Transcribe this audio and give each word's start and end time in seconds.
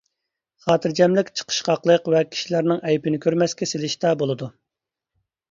خاتىرجەملىك 0.67 1.29
چىقىشقاقلىق 1.41 2.09
ۋە 2.15 2.23
كىشىلەرنىڭ 2.31 2.81
ئەيىبىنى 2.89 3.21
كۆرمەسكە 3.27 3.69
سېلىشتا 3.75 4.17
بولىدۇ. 4.25 4.51